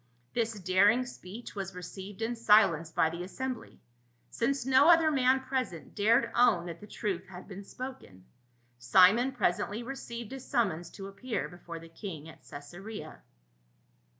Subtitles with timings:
[0.33, 3.79] This daring speech was received in silence by the assembly,
[4.31, 8.25] since no other man present dared own that the truth had been spoken.
[8.79, 13.21] Simon presently received a summons to appear before the king at Caesarea.